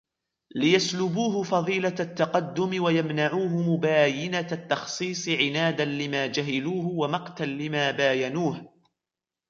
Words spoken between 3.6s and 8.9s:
مُبَايِنَةَ التَّخْصِيصِ عِنَادًا لِمَا جَهِلُوهُ وَمَقْتًا لِمَا بَايَنُوهُ